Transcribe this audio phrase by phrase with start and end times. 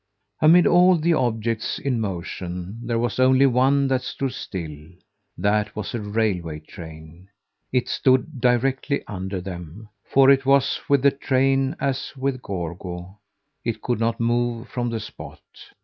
[0.41, 4.75] Amid all the objects in motion there was only one that stood still:
[5.37, 7.27] that was a railway train.
[7.71, 13.19] It stood directly under them, for it was with the train as with Gorgo
[13.63, 15.39] it could not move from the spot.